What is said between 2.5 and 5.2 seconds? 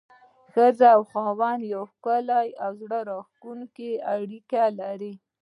او زړه راښکونکي اړيکه لري.